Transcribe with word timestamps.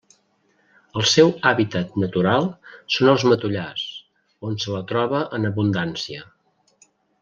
El 1.01 1.05
seu 1.11 1.29
hàbitat 1.49 1.93
natural 2.05 2.49
són 2.97 3.13
els 3.13 3.27
matollars, 3.35 3.87
on 4.51 4.61
se 4.65 4.75
la 4.79 4.85
troba 4.95 5.25
en 5.41 5.51
abundància. 5.55 6.31